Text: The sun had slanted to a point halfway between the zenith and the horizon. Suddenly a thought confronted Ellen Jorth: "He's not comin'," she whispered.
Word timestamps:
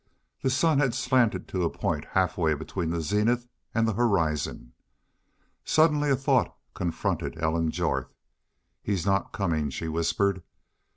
The 0.41 0.49
sun 0.49 0.79
had 0.79 0.95
slanted 0.95 1.47
to 1.49 1.61
a 1.63 1.69
point 1.69 2.05
halfway 2.13 2.55
between 2.55 2.89
the 2.89 3.01
zenith 3.01 3.47
and 3.71 3.87
the 3.87 3.93
horizon. 3.93 4.73
Suddenly 5.63 6.09
a 6.09 6.15
thought 6.15 6.57
confronted 6.73 7.37
Ellen 7.37 7.69
Jorth: 7.69 8.11
"He's 8.81 9.05
not 9.05 9.31
comin'," 9.31 9.69
she 9.69 9.87
whispered. 9.87 10.41